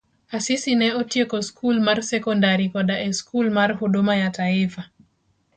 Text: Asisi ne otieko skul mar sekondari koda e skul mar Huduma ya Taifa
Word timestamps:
Asisi 0.37 0.71
ne 0.79 0.87
otieko 1.01 1.41
skul 1.49 1.83
mar 1.89 2.01
sekondari 2.09 2.67
koda 2.73 2.97
e 3.05 3.07
skul 3.21 3.47
mar 3.61 3.77
Huduma 3.83 4.13
ya 4.23 4.29
Taifa 4.39 4.91